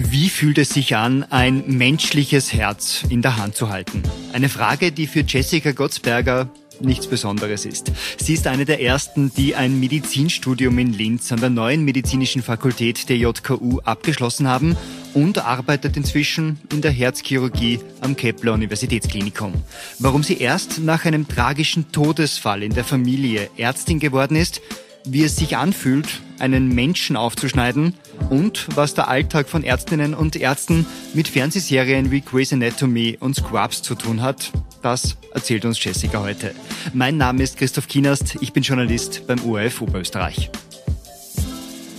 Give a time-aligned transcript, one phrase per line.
[0.00, 4.04] Wie fühlt es sich an, ein menschliches Herz in der Hand zu halten?
[4.32, 6.48] Eine Frage, die für Jessica Gottsberger
[6.80, 7.90] nichts Besonderes ist.
[8.16, 13.08] Sie ist eine der ersten, die ein Medizinstudium in Linz an der neuen medizinischen Fakultät
[13.08, 14.76] der JKU abgeschlossen haben
[15.14, 19.52] und arbeitet inzwischen in der Herzchirurgie am Kepler Universitätsklinikum.
[19.98, 24.60] Warum sie erst nach einem tragischen Todesfall in der Familie Ärztin geworden ist,
[25.04, 27.94] wie es sich anfühlt, einen Menschen aufzuschneiden
[28.30, 33.82] und was der Alltag von Ärztinnen und Ärzten mit Fernsehserien wie Grey's Anatomy und Scrubs
[33.82, 36.54] zu tun hat, das erzählt uns Jessica heute.
[36.92, 40.50] Mein Name ist Christoph Kienast, ich bin Journalist beim ORF Oberösterreich.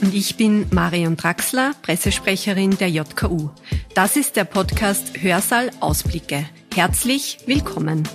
[0.02, 3.49] Und ich bin Marion Draxler, Pressesprecherin der JKU.
[3.95, 6.45] Das ist der Podcast Hörsaal Ausblicke.
[6.73, 8.07] Herzlich willkommen.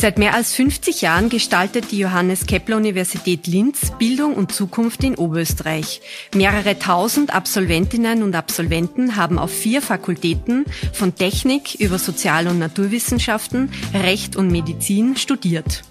[0.00, 5.14] Seit mehr als 50 Jahren gestaltet die Johannes Kepler Universität Linz Bildung und Zukunft in
[5.14, 6.00] Oberösterreich.
[6.34, 13.70] Mehrere tausend Absolventinnen und Absolventen haben auf vier Fakultäten von Technik über Sozial- und Naturwissenschaften,
[13.92, 15.82] Recht und Medizin studiert.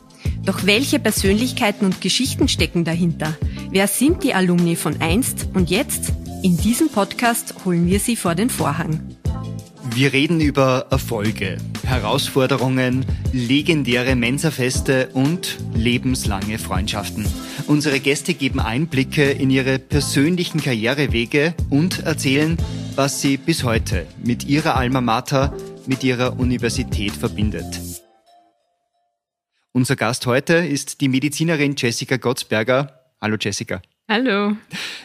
[0.43, 3.37] Doch welche Persönlichkeiten und Geschichten stecken dahinter?
[3.69, 6.13] Wer sind die Alumni von einst und jetzt?
[6.41, 9.15] In diesem Podcast holen wir sie vor den Vorhang.
[9.93, 11.57] Wir reden über Erfolge,
[11.89, 17.25] Herausforderungen, legendäre Mensafeste und lebenslange Freundschaften.
[17.65, 22.57] Unsere Gäste geben Einblicke in ihre persönlichen Karrierewege und erzählen,
[22.95, 25.51] was sie bis heute mit ihrer Alma Mater,
[25.87, 27.81] mit ihrer Universität verbindet.
[29.71, 33.01] Unser Gast heute ist die Medizinerin Jessica Gottsberger.
[33.19, 33.81] Hallo Jessica.
[34.11, 34.57] Hallo.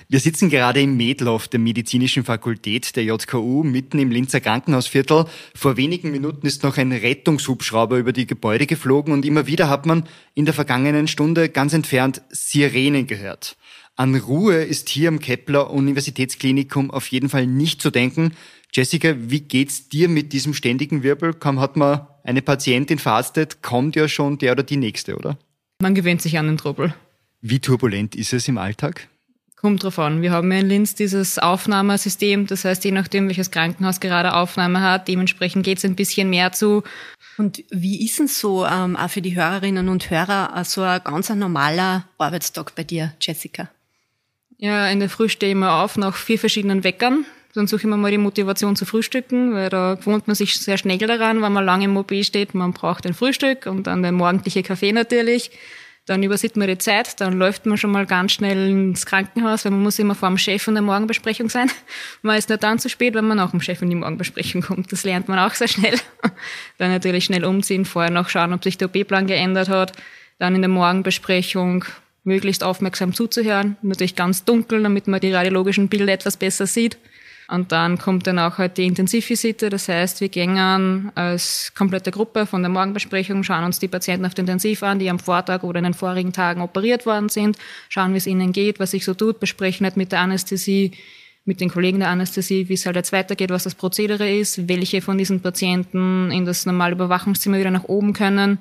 [0.08, 5.26] Wir sitzen gerade im Medloff der Medizinischen Fakultät der JKU mitten im Linzer Krankenhausviertel.
[5.54, 9.84] Vor wenigen Minuten ist noch ein Rettungshubschrauber über die Gebäude geflogen und immer wieder hat
[9.84, 13.58] man in der vergangenen Stunde ganz entfernt Sirenen gehört.
[13.94, 18.32] An Ruhe ist hier am Kepler Universitätsklinikum auf jeden Fall nicht zu denken.
[18.72, 21.34] Jessica, wie geht's dir mit diesem ständigen Wirbel?
[21.34, 25.36] Kaum hat man eine Patientin verarztet, kommt ja schon der oder die nächste, oder?
[25.82, 26.94] Man gewöhnt sich an den Trubel.
[27.46, 29.06] Wie turbulent ist es im Alltag?
[29.56, 30.22] Kommt drauf an.
[30.22, 32.46] Wir haben ja in Linz dieses Aufnahmesystem.
[32.46, 36.52] Das heißt, je nachdem, welches Krankenhaus gerade Aufnahme hat, dementsprechend geht es ein bisschen mehr
[36.52, 36.84] zu.
[37.36, 41.04] Und wie ist denn so ähm, auch für die Hörerinnen und Hörer äh, so ein
[41.04, 43.68] ganz ein normaler Arbeitstag bei dir, Jessica?
[44.56, 47.26] Ja, in der Früh stehe ich mal auf nach vier verschiedenen Weckern.
[47.52, 50.78] Dann suche ich mir mal die Motivation zu frühstücken, weil da gewohnt man sich sehr
[50.78, 52.54] schnell daran, wenn man lange im OP steht.
[52.54, 55.50] Man braucht ein Frühstück und dann der morgendliche Kaffee natürlich.
[56.06, 59.72] Dann übersieht man die Zeit, dann läuft man schon mal ganz schnell ins Krankenhaus, weil
[59.72, 61.70] man muss immer vor dem Chef in der Morgenbesprechung sein.
[62.22, 64.92] Man ist nur dann zu spät, wenn man nach dem Chef in die Morgenbesprechung kommt.
[64.92, 65.98] Das lernt man auch sehr schnell.
[66.78, 69.92] Dann natürlich schnell umziehen, vorher noch schauen, ob sich der OP-Plan geändert hat.
[70.38, 71.86] Dann in der Morgenbesprechung
[72.24, 73.76] möglichst aufmerksam zuzuhören.
[73.80, 76.98] Natürlich ganz dunkel, damit man die radiologischen Bilder etwas besser sieht.
[77.48, 79.68] Und dann kommt dann auch halt die Intensivvisite.
[79.68, 80.58] Das heißt, wir gehen
[81.14, 85.10] als komplette Gruppe von der Morgenbesprechung, schauen uns die Patienten auf der Intensiv an, die
[85.10, 88.80] am Vortag oder in den vorigen Tagen operiert worden sind, schauen, wie es ihnen geht,
[88.80, 90.92] was sich so tut, besprechen halt mit der Anästhesie,
[91.44, 95.02] mit den Kollegen der Anästhesie, wie es halt jetzt weitergeht, was das Prozedere ist, welche
[95.02, 98.58] von diesen Patienten in das normale Überwachungszimmer wieder nach oben können,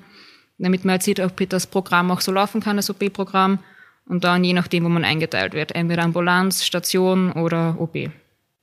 [0.58, 3.60] damit man halt sieht, ob das Programm auch so laufen kann, das OP-Programm.
[4.06, 7.96] Und dann je nachdem, wo man eingeteilt wird, entweder Ambulanz, Station oder OP.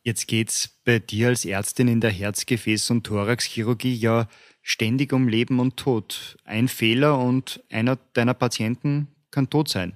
[0.03, 4.27] Jetzt geht's bei dir als Ärztin in der Herzgefäß- und Thoraxchirurgie ja
[4.63, 6.37] ständig um Leben und Tod.
[6.43, 9.95] Ein Fehler und einer deiner Patienten kann tot sein.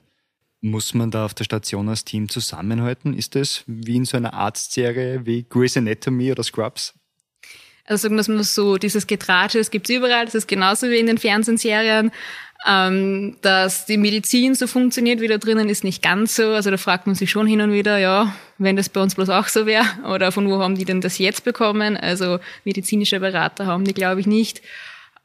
[0.61, 3.13] Muss man da auf der Station als Team zusammenhalten?
[3.16, 6.93] Ist das wie in so einer Arztserie wie Grey's Anatomy oder Scrubs?
[7.87, 10.97] Also sagen wir es mal so, dieses Getratsche, das gibt's überall, das ist genauso wie
[10.97, 12.11] in den Fernsehserien.
[12.67, 16.49] Ähm, dass die Medizin so funktioniert wie da drinnen, ist nicht ganz so.
[16.49, 19.29] Also da fragt man sich schon hin und wieder, ja, wenn das bei uns bloß
[19.29, 21.95] auch so wäre, oder von wo haben die denn das jetzt bekommen?
[21.95, 24.63] Also medizinische Berater haben die, glaube ich, nicht.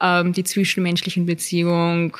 [0.00, 2.12] Ähm, die zwischenmenschlichen Beziehungen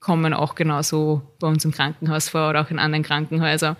[0.00, 3.76] kommen auch genauso bei uns im Krankenhaus vor oder auch in anderen Krankenhäusern.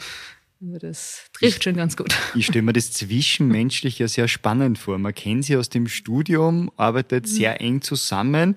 [0.60, 2.14] Also das trifft schon ganz gut.
[2.34, 4.98] Ich stelle mir das Zwischenmenschliche sehr spannend vor.
[4.98, 7.28] Man kennt sie aus dem Studium, arbeitet mhm.
[7.28, 8.56] sehr eng zusammen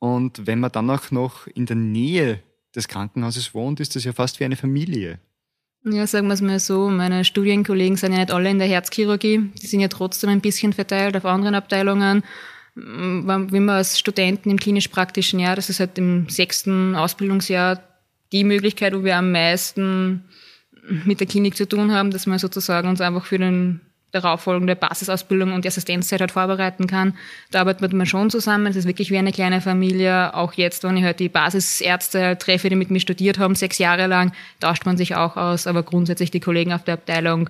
[0.00, 2.42] und wenn man dann auch noch in der Nähe
[2.74, 5.20] des Krankenhauses wohnt, ist das ja fast wie eine Familie.
[5.84, 9.50] Ja, sagen wir es mal so, meine Studienkollegen sind ja nicht alle in der Herzchirurgie,
[9.62, 12.22] die sind ja trotzdem ein bisschen verteilt auf anderen Abteilungen.
[12.74, 17.82] Mm, wenn man als Studenten im klinisch-praktischen Jahr, das ist halt im sechsten Ausbildungsjahr
[18.32, 20.24] die Möglichkeit, wo wir am meisten
[21.04, 23.80] mit der Klinik zu tun haben, dass wir sozusagen uns einfach für den
[24.12, 27.14] darauffolgende Basisausbildung und die Assistenzzeit halt vorbereiten kann.
[27.50, 28.66] Da arbeitet man schon zusammen.
[28.66, 30.34] Es ist wirklich wie eine kleine Familie.
[30.34, 34.06] Auch jetzt, wenn ich halt die Basisärzte treffe, die mit mir studiert haben, sechs Jahre
[34.06, 35.66] lang, tauscht man sich auch aus.
[35.66, 37.48] Aber grundsätzlich die Kollegen auf der Abteilung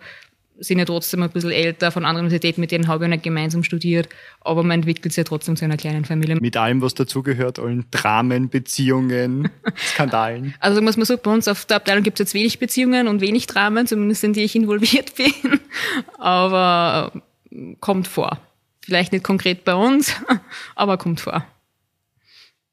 [0.61, 3.65] sind ja trotzdem ein bisschen älter von anderen Universitäten, mit denen habe ich nicht gemeinsam
[3.65, 4.09] studiert,
[4.41, 6.37] aber man entwickelt sich ja trotzdem zu einer kleinen Familie.
[6.37, 10.55] Mit allem, was dazugehört, allen Dramen, Beziehungen, Skandalen.
[10.61, 13.21] Also muss man sagen, bei uns auf der Abteilung gibt es jetzt wenig Beziehungen und
[13.21, 15.61] wenig Dramen, zumindest in die ich involviert bin,
[16.19, 17.13] aber
[17.51, 18.41] äh, kommt vor.
[18.83, 20.15] Vielleicht nicht konkret bei uns,
[20.75, 21.45] aber kommt vor.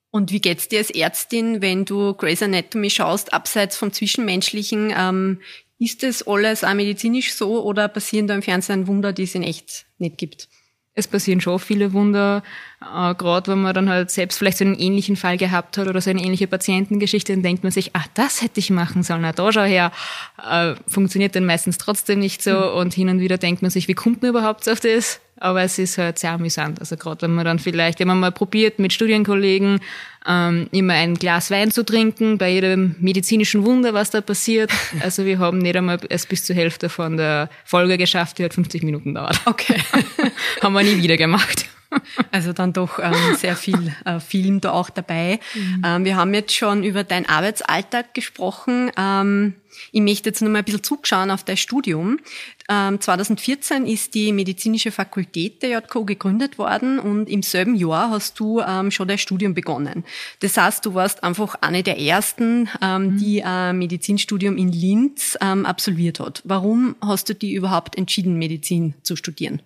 [0.10, 4.94] Und wie geht's dir als Ärztin, wenn du Grey's Anatomy schaust, abseits vom Zwischenmenschlichen?
[4.98, 5.40] Ähm,
[5.80, 9.44] ist das alles auch medizinisch so oder passieren da im Fernsehen Wunder, die es in
[9.44, 10.48] echt nicht gibt?
[10.96, 12.42] Es passieren schon viele Wunder,
[12.82, 16.02] äh, gerade wenn man dann halt selbst vielleicht so einen ähnlichen Fall gehabt hat oder
[16.02, 19.32] so eine ähnliche Patientengeschichte, dann denkt man sich, ach, das hätte ich machen sollen, na
[19.32, 19.92] da schau her.
[20.44, 22.78] Äh, funktioniert dann meistens trotzdem nicht so mhm.
[22.80, 25.20] und hin und wieder denkt man sich, wie kommt man überhaupt auf das?
[25.40, 26.80] Aber es ist halt sehr amüsant.
[26.80, 29.80] Also gerade wenn man dann vielleicht, wenn man mal probiert mit Studienkollegen
[30.28, 34.72] ähm, immer ein Glas Wein zu trinken, bei jedem medizinischen Wunder, was da passiert.
[35.02, 38.54] Also wir haben nicht einmal erst bis zur Hälfte von der Folge geschafft, die hat
[38.54, 39.40] 50 Minuten dauert.
[39.46, 39.80] Okay.
[40.62, 41.68] haben wir nie wieder gemacht.
[42.32, 45.40] Also dann doch ähm, sehr viel äh, Film da auch dabei.
[45.54, 45.82] Mhm.
[45.86, 48.92] Ähm, wir haben jetzt schon über deinen Arbeitsalltag gesprochen.
[48.98, 49.56] Ähm,
[49.92, 52.20] ich möchte jetzt noch mal ein bisschen zugeschauen auf dein Studium.
[52.70, 58.38] 2014 ähm, ist die medizinische Fakultät der JKU gegründet worden und im selben Jahr hast
[58.42, 60.04] du ähm, schon dein Studium begonnen.
[60.42, 63.18] Das heißt, du warst einfach eine der ersten, ähm, mhm.
[63.18, 66.42] die ein Medizinstudium in Linz absolviert hat.
[66.44, 69.62] Warum hast du die überhaupt entschieden, Medizin zu studieren?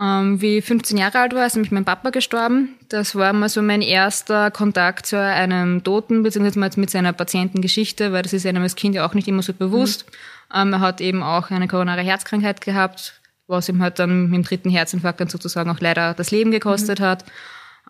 [0.00, 2.76] Wie ich 15 Jahre alt war, ist nämlich mein Papa gestorben.
[2.88, 8.22] Das war mal so mein erster Kontakt zu einem Toten, beziehungsweise mit seiner Patientengeschichte, weil
[8.22, 10.06] das ist einem als Kind ja auch nicht immer so bewusst.
[10.06, 10.12] Mhm.
[10.54, 14.42] Ähm, er hat eben auch eine koronare Herzkrankheit gehabt, was ihm halt dann mit dem
[14.42, 17.04] dritten Herzinfarkt dann sozusagen auch leider das Leben gekostet mhm.
[17.04, 17.24] hat.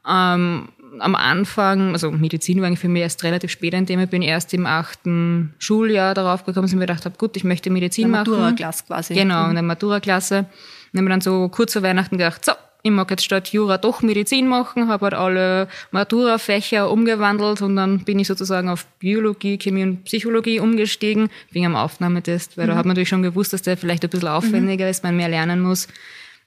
[0.09, 0.69] Ähm,
[1.01, 4.55] am Anfang, also Medizin war eigentlich für mich erst relativ spät ein Thema, bin erst
[4.55, 8.31] im achten Schuljahr darauf gekommen, dass ich mir gedacht habe, gut, ich möchte Medizin machen.
[8.31, 9.15] Matura-Klasse quasi.
[9.15, 9.51] Genau, mhm.
[9.51, 10.47] in der Matura-Klasse.
[10.93, 12.53] Dann haben wir dann so kurz vor Weihnachten gedacht, so,
[12.83, 18.01] ich mag jetzt statt Jura doch Medizin machen, habe halt alle Matura-Fächer umgewandelt und dann
[18.05, 22.71] bin ich sozusagen auf Biologie, Chemie und Psychologie umgestiegen, wegen am Aufnahmetest, weil mhm.
[22.71, 24.91] da hat man natürlich schon gewusst, dass der vielleicht ein bisschen aufwendiger mhm.
[24.91, 25.89] ist, man mehr lernen muss.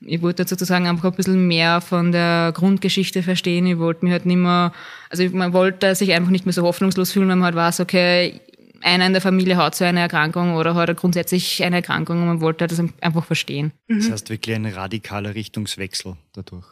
[0.04, 3.68] Ich wollte sozusagen einfach ein bisschen mehr von der Grundgeschichte verstehen.
[3.68, 4.74] Ich wollte mir halt nicht mehr,
[5.10, 8.42] also man wollte sich einfach nicht mehr so hoffnungslos fühlen, wenn man halt weiß, okay,
[8.82, 12.42] einer in der Familie hat so eine Erkrankung oder hat grundsätzlich eine Erkrankung und man
[12.42, 13.72] wollte das einfach verstehen.
[13.88, 16.66] Das heißt wirklich ein radikaler Richtungswechsel dadurch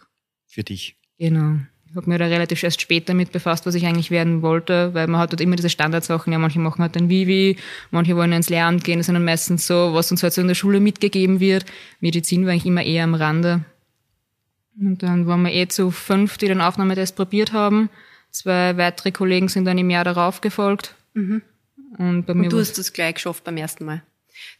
[0.48, 0.96] für dich.
[1.18, 1.58] Genau.
[1.90, 5.08] Ich habe mir da relativ erst später mit befasst, was ich eigentlich werden wollte, weil
[5.08, 7.58] man hat dort immer diese Standardsachen, ja, manche machen halt ein Vivi,
[7.90, 10.48] manche wollen ins Lehramt gehen, das sind dann meistens so, was uns halt so in
[10.48, 11.66] der Schule mitgegeben wird.
[12.00, 13.66] Medizin war eigentlich immer eher am Rande.
[14.80, 17.90] Und dann waren wir eh zu fünf, die den Aufnahmetest probiert haben.
[18.30, 20.96] Zwei weitere Kollegen sind dann im Jahr darauf gefolgt.
[21.16, 21.42] Mhm.
[21.98, 24.04] Und, bei mir und du hast das gleich geschafft beim ersten Mal.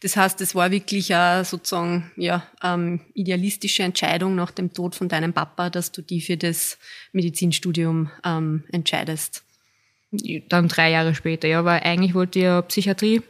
[0.02, 5.08] Das heißt, es war wirklich eine sozusagen ja, ähm, idealistische Entscheidung nach dem Tod von
[5.08, 6.78] deinem Papa, dass du die für das
[7.12, 9.42] Medizinstudium ähm, entscheidest.
[10.48, 13.22] Dann drei Jahre später, ja, weil eigentlich wollte ich ja Psychiatrie,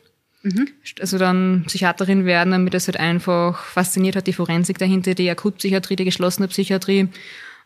[0.43, 0.69] mhm.
[0.99, 5.97] also dann Psychiaterin werden, damit es halt einfach fasziniert hat, die Forensik dahinter, die Akutpsychiatrie,
[5.97, 7.09] die geschlossene Psychiatrie.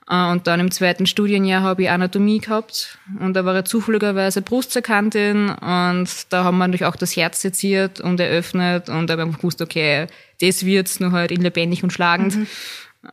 [0.08, 4.42] Äh, und dann im zweiten Studienjahr habe ich Anatomie gehabt und da war ich zufälligerweise
[4.42, 9.22] Brustserkantin und da haben wir natürlich auch das Herz seziert und eröffnet und da habe
[9.22, 10.06] ich einfach gewusst, okay,
[10.40, 12.36] das wird's nur halt in lebendig und schlagend.
[12.36, 12.46] Mhm.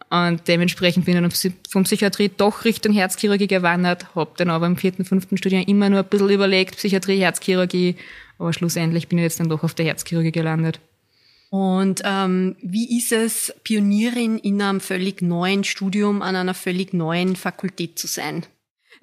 [0.10, 4.77] Und dementsprechend bin ich dann vom Psychiatrie doch Richtung Herzchirurgie gewandert, habe dann aber im
[4.77, 7.98] vierten, fünften Studienjahr immer nur ein bisschen überlegt, Psychiatrie, Herzchirurgie,
[8.39, 10.80] aber schlussendlich bin ich jetzt dann doch auf der Herzchirurgie gelandet.
[11.51, 17.36] Und ähm, wie ist es, Pionierin in einem völlig neuen Studium an einer völlig neuen
[17.36, 18.46] Fakultät zu sein?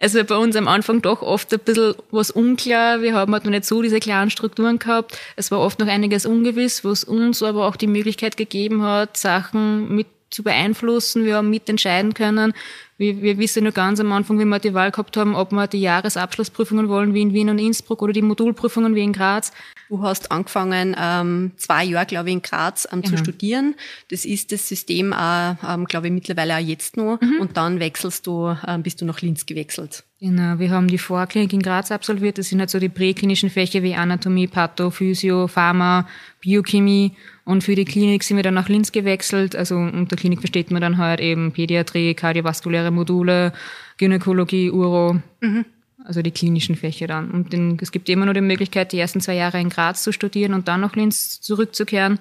[0.00, 3.02] Also bei uns am Anfang doch oft ein bisschen was unklar.
[3.02, 5.18] Wir haben halt noch nicht so diese klaren Strukturen gehabt.
[5.36, 9.94] Es war oft noch einiges ungewiss, was uns aber auch die Möglichkeit gegeben hat, Sachen
[9.94, 11.26] mit zu beeinflussen.
[11.26, 12.54] Wir haben mitentscheiden können.
[12.98, 15.68] Wir, wir wissen nur ganz am Anfang, wie wir die Wahl gehabt haben, ob wir
[15.68, 19.52] die Jahresabschlussprüfungen wollen wie in Wien und Innsbruck oder die Modulprüfungen wie in Graz.
[19.88, 23.16] Du hast angefangen, ähm, zwei Jahre, glaube ich, in Graz ähm, genau.
[23.16, 23.76] zu studieren.
[24.10, 27.20] Das ist das System, äh, ähm, glaube ich, mittlerweile auch jetzt noch.
[27.20, 27.40] Mhm.
[27.40, 30.02] Und dann wechselst du, ähm, bist du nach Linz gewechselt.
[30.20, 32.38] Genau, wir haben die Vorklinik in Graz absolviert.
[32.38, 36.08] Das sind halt so die präklinischen Fächer wie Anatomie, Patho, Physio, Pharma,
[36.40, 37.12] Biochemie.
[37.48, 39.56] Und für die Klinik sind wir dann nach Linz gewechselt.
[39.56, 43.54] Also unter Klinik versteht man dann halt eben Pädiatrie, kardiovaskuläre Module,
[43.96, 45.20] Gynäkologie, Uro.
[45.40, 45.64] Mhm
[46.04, 47.30] also die klinischen Fächer dann.
[47.30, 50.10] Und den, es gibt immer nur die Möglichkeit, die ersten zwei Jahre in Graz zu
[50.12, 52.18] studieren und dann nach Linz zurückzukehren.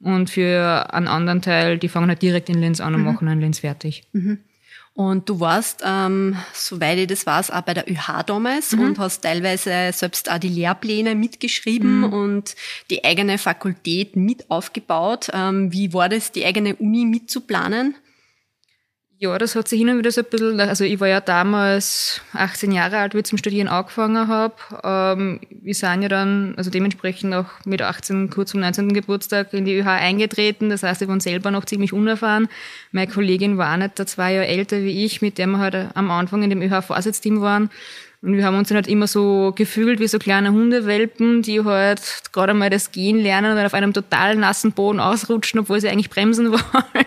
[0.00, 3.06] Und für einen anderen Teil, die fangen halt direkt in Linz an und mhm.
[3.06, 4.02] machen in Linz fertig.
[4.12, 4.40] Mhm.
[4.94, 8.80] Und du warst, ähm, soweit ich das weiß, auch bei der ÖH damals mhm.
[8.80, 12.12] und hast teilweise selbst auch die Lehrpläne mitgeschrieben mhm.
[12.12, 12.56] und
[12.90, 15.30] die eigene Fakultät mit aufgebaut.
[15.32, 17.96] Ähm, wie war das, die eigene Uni mitzuplanen?
[19.18, 22.20] Ja, das hat sich hin und wieder so ein bisschen, also ich war ja damals
[22.32, 24.54] 18 Jahre alt, wie ich zum Studieren angefangen habe.
[24.82, 28.92] Ähm, wir sind ja dann, also dementsprechend auch mit 18 kurz zum 19.
[28.92, 30.68] Geburtstag in die ÖH eingetreten.
[30.68, 32.48] Das heißt, ich war selber noch ziemlich unerfahren.
[32.90, 36.10] Meine Kollegin war nicht da zwei Jahre älter wie ich, mit der wir halt am
[36.10, 37.70] Anfang in dem ÖH-Vorsitzteam waren.
[38.24, 42.00] Und wir haben uns dann halt immer so gefühlt wie so kleine Hundewelpen, die halt
[42.32, 46.08] gerade mal das Gehen lernen und auf einem total nassen Boden ausrutschen, obwohl sie eigentlich
[46.08, 47.04] bremsen wollen.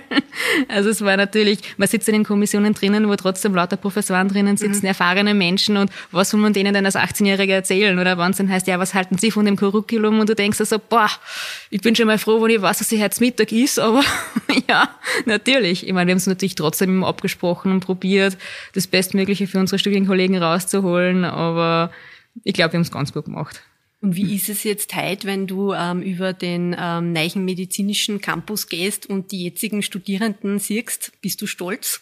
[0.68, 4.58] Also es war natürlich, man sitzt in den Kommissionen drinnen, wo trotzdem lauter Professoren drinnen
[4.58, 4.90] sitzen, mhm.
[4.90, 7.98] erfahrene Menschen und was soll man denen denn als 18-Jähriger erzählen?
[7.98, 10.20] Oder wenn es dann heißt, ja, was halten Sie von dem Curriculum?
[10.20, 11.10] Und du denkst so, boah,
[11.72, 14.04] ich bin schon mal froh, wenn ich weiß, dass sie heute Mittag ist, aber
[14.70, 14.88] ja,
[15.26, 15.88] natürlich.
[15.88, 18.38] Ich meine, wir haben es natürlich trotzdem abgesprochen und probiert,
[18.76, 21.92] das Bestmögliche für unsere Studienkollegen rauszuholen wollen, aber
[22.44, 23.62] ich glaube, wir haben es ganz gut gemacht.
[24.00, 28.70] Und wie ist es jetzt heute, wenn du ähm, über den ähm, neuen medizinischen Campus
[28.70, 31.14] gehst und die jetzigen Studierenden siehst?
[31.22, 32.02] Bist du stolz?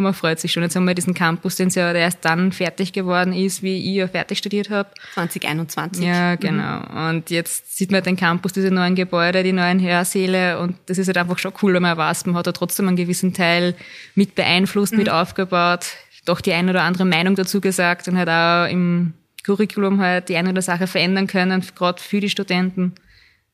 [0.00, 0.62] Man freut sich schon.
[0.62, 4.08] Jetzt haben wir diesen Campus, den ja erst dann fertig geworden ist, wie ich ja
[4.08, 4.90] fertig studiert habe.
[5.14, 6.04] 2021.
[6.04, 6.80] Ja, genau.
[6.80, 7.08] Mhm.
[7.08, 11.06] Und jetzt sieht man den Campus, diese neuen Gebäude, die neuen Hörsäle und das ist
[11.06, 13.74] halt einfach schon cool, wenn man weiß, man hat da trotzdem einen gewissen Teil
[14.14, 14.98] mit beeinflusst, mhm.
[14.98, 15.86] mit aufgebaut
[16.26, 19.14] doch die eine oder andere Meinung dazu gesagt und halt auch im
[19.44, 22.94] Curriculum halt die eine oder andere Sache verändern können, gerade für die Studenten.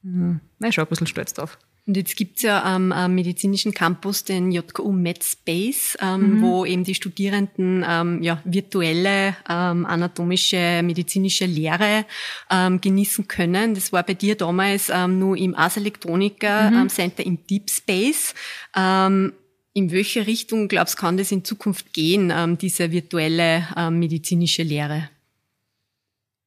[0.03, 1.59] Ja, ich schon ein bisschen stolz drauf.
[1.85, 6.43] Und jetzt gibt's ja am, am medizinischen Campus den JKU MedSpace, ähm, mhm.
[6.43, 12.05] wo eben die Studierenden ähm, ja, virtuelle ähm, anatomische, medizinische Lehre
[12.51, 13.75] ähm, genießen können.
[13.75, 16.77] Das war bei dir damals ähm, nur im Ars Electronica mhm.
[16.83, 18.33] ähm, Center im Deep Space.
[18.77, 19.33] Ähm,
[19.75, 25.09] in welche Richtung, glaubst kann das in Zukunft gehen, ähm, diese virtuelle ähm, medizinische Lehre?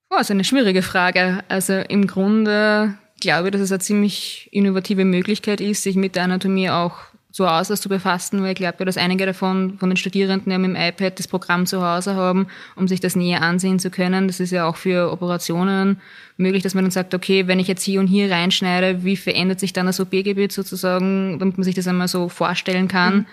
[0.10, 1.44] Oh, das ist eine schwierige Frage.
[1.48, 6.24] Also im Grunde glaube ich, dass es eine ziemlich innovative Möglichkeit ist, sich mit der
[6.24, 6.98] Anatomie auch
[7.36, 10.70] so Hause zu befassen, weil ich glaube, dass einige davon von den Studierenden ja mit
[10.70, 14.27] dem iPad das Programm zu Hause haben, um sich das näher ansehen zu können.
[14.27, 16.00] Das ist ja auch für Operationen
[16.38, 19.60] möglich, dass man dann sagt, okay, wenn ich jetzt hier und hier reinschneide, wie verändert
[19.60, 23.15] sich dann das OP-Gebiet sozusagen, damit man sich das einmal so vorstellen kann.
[23.18, 23.25] Mhm.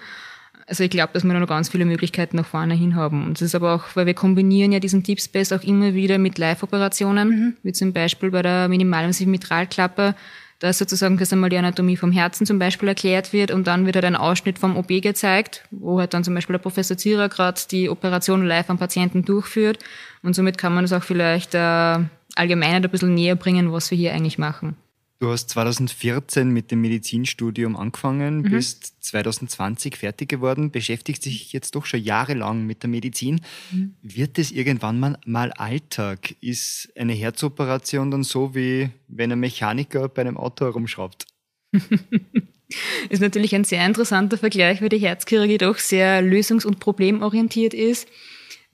[0.67, 3.27] Also ich glaube, dass wir da noch ganz viele Möglichkeiten nach vorne hin haben.
[3.27, 6.19] Und das ist aber auch, weil wir kombinieren ja diesen Deep Space auch immer wieder
[6.19, 7.57] mit Live-Operationen, mhm.
[7.63, 10.17] wie zum Beispiel bei der minimalinvasiven Mitralklappe,
[10.63, 13.97] dass sozusagen dass einmal die Anatomie vom Herzen zum Beispiel erklärt wird und dann wird
[13.97, 17.61] halt ein Ausschnitt vom OP gezeigt, wo halt dann zum Beispiel der Professor Zierer gerade
[17.69, 19.81] die Operation live am Patienten durchführt
[20.23, 21.99] und somit kann man das auch vielleicht äh,
[22.37, 24.77] allgemein ein bisschen näher bringen, was wir hier eigentlich machen.
[25.23, 28.51] Du hast 2014 mit dem Medizinstudium angefangen, mhm.
[28.51, 33.41] bist 2020 fertig geworden, beschäftigst dich jetzt doch schon jahrelang mit der Medizin.
[33.71, 33.95] Mhm.
[34.03, 36.35] Wird es irgendwann mal Alltag?
[36.41, 41.27] Ist eine Herzoperation dann so, wie wenn ein Mechaniker bei einem Auto herumschraubt?
[43.09, 48.09] ist natürlich ein sehr interessanter Vergleich, weil die Herzchirurgie doch sehr lösungs- und problemorientiert ist.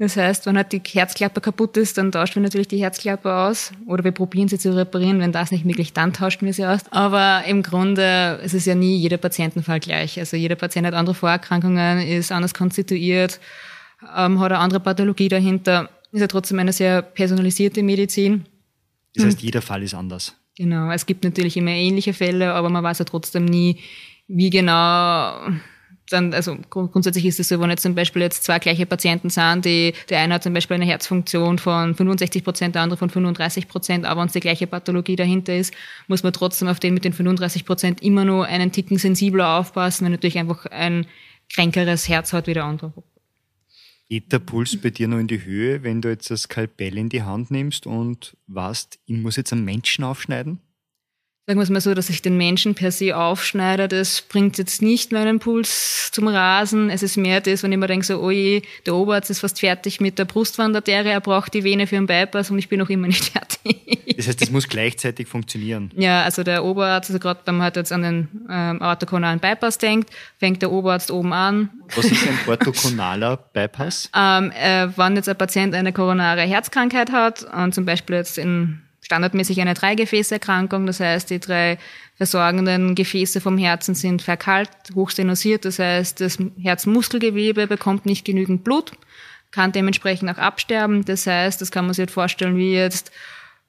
[0.01, 3.73] Das heißt, wenn halt die Herzklappe kaputt ist, dann tauschen wir natürlich die Herzklappe aus
[3.85, 5.19] oder wir probieren sie zu reparieren.
[5.19, 6.81] Wenn das nicht möglich, dann tauschen wir sie aus.
[6.91, 10.17] Aber im Grunde es ist ja nie jeder Patientenfall gleich.
[10.21, 13.41] Also jeder Patient hat andere Vorerkrankungen, ist anders konstituiert,
[14.17, 15.91] ähm, hat eine andere Pathologie dahinter.
[16.13, 18.47] Ist ja trotzdem eine sehr personalisierte Medizin.
[19.17, 20.37] Das heißt, jeder Fall ist anders.
[20.57, 20.93] Genau.
[20.93, 23.81] Es gibt natürlich immer ähnliche Fälle, aber man weiß ja trotzdem nie,
[24.29, 25.41] wie genau
[26.11, 29.65] dann, also grundsätzlich ist es so, wenn jetzt zum Beispiel jetzt zwei gleiche Patienten sind,
[29.65, 33.69] die, der eine hat zum Beispiel eine Herzfunktion von 65 Prozent, der andere von 35
[33.69, 35.75] Prozent, aber wenn es die gleiche Pathologie dahinter ist,
[36.07, 40.05] muss man trotzdem auf den mit den 35 Prozent immer nur einen Ticken sensibler aufpassen,
[40.05, 41.07] wenn natürlich einfach ein
[41.53, 42.93] kränkeres Herz hat wie der andere.
[44.09, 47.11] Geht der Puls bei dir noch in die Höhe, wenn du jetzt das Skalpell in
[47.11, 50.61] die Hand nimmst und weißt, ich muss jetzt einen Menschen aufschneiden?
[51.49, 54.83] Sagen wir es mal so, dass ich den Menschen per se aufschneide, das bringt jetzt
[54.83, 56.91] nicht meinen Puls zum Rasen.
[56.91, 59.59] Es ist mehr das, wenn ich mir denke, so, oh je, der Oberarzt ist fast
[59.59, 62.91] fertig mit der Brustwandarterie, er braucht die Vene für einen Bypass und ich bin noch
[62.91, 64.15] immer nicht fertig.
[64.15, 65.91] Das heißt, das muss gleichzeitig funktionieren.
[65.97, 69.79] Ja, also der Oberarzt, also gerade wenn man halt jetzt an den ähm, orthokonalen Bypass
[69.79, 71.71] denkt, fängt der Oberarzt oben an.
[71.97, 74.11] Was ist ein orthokonaler Bypass?
[74.15, 78.83] ähm, äh, wenn jetzt ein Patient eine koronare Herzkrankheit hat und zum Beispiel jetzt in
[79.09, 80.85] standardmäßig eine Dreigefäßerkrankung.
[80.87, 81.79] Das heißt, die drei
[82.17, 85.65] versorgenden Gefäße vom Herzen sind verkalkt, hochstenosiert.
[85.65, 88.93] Das heißt, das Herzmuskelgewebe bekommt nicht genügend Blut,
[89.51, 91.07] kann dementsprechend auch absterben.
[91.07, 93.11] Das heißt, das kann man sich vorstellen wie jetzt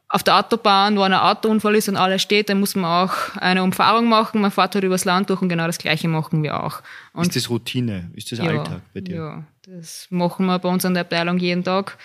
[0.10, 3.63] auf der Autobahn, wo ein Autounfall ist und alles steht, dann muss man auch eine
[3.63, 4.41] Umfahrung machen.
[4.41, 6.81] Man fährt halt übers Land durch und genau das Gleiche machen wir auch.
[7.13, 8.12] Und ist das Routine?
[8.13, 9.15] Ist das ja, Alltag bei dir?
[9.15, 11.98] Ja, das machen wir bei uns an der Abteilung jeden Tag.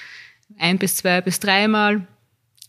[0.57, 2.07] Ein bis zwei bis dreimal.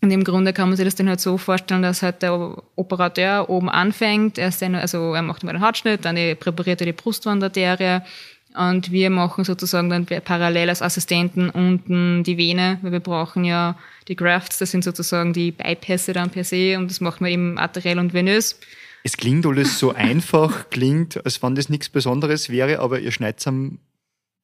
[0.06, 3.50] Und im Grunde kann man sich das dann halt so vorstellen, dass halt der Operateur
[3.50, 4.38] oben anfängt.
[4.38, 8.02] Er, dann, also er macht mal den Hautschnitt, dann präpariert er die Brustwandarterie,
[8.56, 13.80] und wir machen sozusagen dann parallel als Assistenten unten die Vene, weil wir brauchen ja
[14.08, 17.58] die Grafts, das sind sozusagen die Bypässe dann per se und das machen wir eben
[17.58, 18.60] arteriell und venös.
[19.04, 23.46] Es klingt alles so einfach, klingt, als wenn das nichts Besonderes wäre, aber ihr schneidet
[23.48, 23.80] am,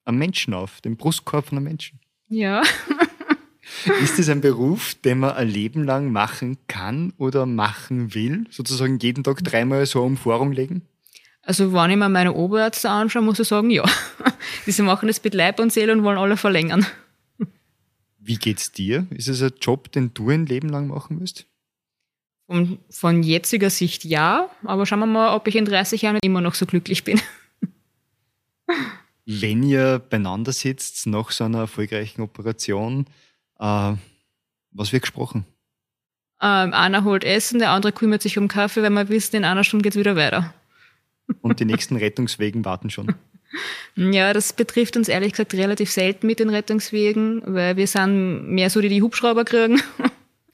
[0.05, 1.99] am Menschen auf, den Brustkorb von einem Menschen.
[2.27, 2.63] Ja.
[4.01, 8.45] Ist das ein Beruf, den man ein Leben lang machen kann oder machen will?
[8.49, 10.81] Sozusagen jeden Tag dreimal so eine Umfahrung legen?
[11.43, 13.83] Also wenn ich mir meine Oberärzte anschaue, muss ich sagen, ja.
[14.65, 16.85] Diese machen das mit Leib und Seele und wollen alle verlängern.
[18.19, 19.07] Wie geht's dir?
[19.09, 21.47] Ist es ein Job, den du ein Leben lang machen müsst?
[22.45, 26.41] Von, von jetziger Sicht ja, aber schauen wir mal, ob ich in 30 Jahren immer
[26.41, 27.19] noch so glücklich bin.
[29.25, 33.05] Wenn ihr beieinander sitzt nach so einer erfolgreichen Operation,
[33.61, 33.93] äh,
[34.71, 35.45] was wird gesprochen?
[36.41, 39.63] Ähm, einer holt Essen, der andere kümmert sich um Kaffee, weil man wissen, in einer
[39.63, 40.53] Stunde geht's wieder weiter.
[41.41, 43.15] Und die nächsten Rettungswegen warten schon.
[43.97, 48.69] Ja, das betrifft uns ehrlich gesagt relativ selten mit den Rettungswegen, weil wir sind mehr
[48.69, 49.81] so, die die Hubschrauber kriegen.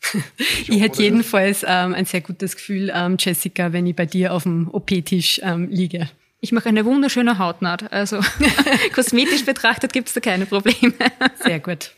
[0.68, 4.44] ich hätte jedenfalls ähm, ein sehr gutes Gefühl, ähm, Jessica, wenn ich bei dir auf
[4.44, 6.10] dem OP-Tisch ähm, liege.
[6.40, 7.92] Ich mache eine wunderschöne Hautnaht.
[7.92, 8.20] Also
[8.96, 10.96] kosmetisch betrachtet gibt es da keine Probleme.
[11.44, 11.92] Sehr gut.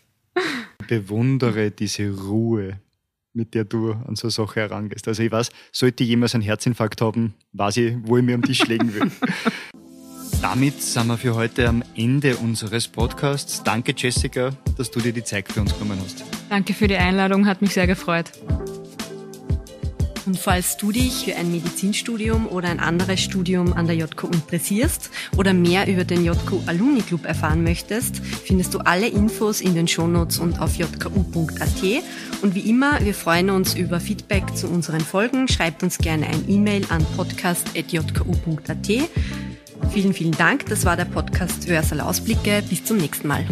[0.87, 2.79] Bewundere diese Ruhe,
[3.33, 5.07] mit der du an so eine Sache herangehst.
[5.07, 8.65] Also ich weiß, sollte jemand einen Herzinfarkt haben, weiß ich, wo ich mir am Tisch
[8.67, 9.11] legen will.
[10.41, 13.61] Damit sind wir für heute am Ende unseres Podcasts.
[13.61, 16.23] Danke, Jessica, dass du dir die Zeit für uns genommen hast.
[16.49, 18.31] Danke für die Einladung, hat mich sehr gefreut.
[20.25, 25.09] Und falls du dich für ein Medizinstudium oder ein anderes Studium an der JKU interessierst
[25.37, 29.87] oder mehr über den JKU Alumni Club erfahren möchtest, findest du alle Infos in den
[29.87, 32.03] Shownotes und auf jku.at.
[32.41, 35.47] Und wie immer, wir freuen uns über Feedback zu unseren Folgen.
[35.47, 38.87] Schreibt uns gerne ein E-Mail an podcast.jku.at.
[39.91, 40.65] Vielen, vielen Dank.
[40.67, 42.63] Das war der Podcast Hörsaal Ausblicke.
[42.69, 43.45] Bis zum nächsten Mal.